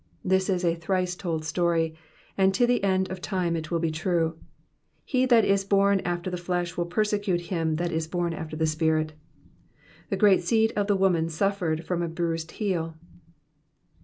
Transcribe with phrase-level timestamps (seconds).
[0.25, 1.93] This is a thrice told story,
[2.35, 4.35] and to the end of time it will be true;
[5.05, 8.65] he that is bom after the flesh will persecute him that is born after the
[8.65, 9.13] Spirit.
[10.09, 12.95] The great seed of the woman suffered from a bruised heel.